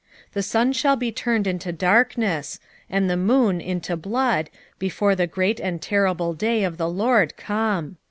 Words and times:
2:31 0.29 0.31
The 0.33 0.41
sun 0.43 0.73
shall 0.73 0.95
be 0.95 1.11
turned 1.11 1.45
into 1.45 1.71
darkness, 1.71 2.59
and 2.89 3.07
the 3.07 3.15
moon 3.15 3.61
into 3.61 3.95
blood, 3.95 4.49
before 4.79 5.13
the 5.13 5.27
great 5.27 5.59
and 5.59 5.79
terrible 5.79 6.33
day 6.33 6.63
of 6.63 6.77
the 6.77 6.89
LORD 6.89 7.37
come. 7.37 7.97